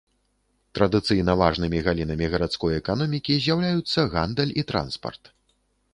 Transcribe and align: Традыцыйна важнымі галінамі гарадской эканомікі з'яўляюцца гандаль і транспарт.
Традыцыйна 0.77 1.35
важнымі 1.41 1.81
галінамі 1.89 2.31
гарадской 2.35 2.73
эканомікі 2.81 3.37
з'яўляюцца 3.47 4.09
гандаль 4.15 4.55
і 4.63 4.69
транспарт. 4.73 5.23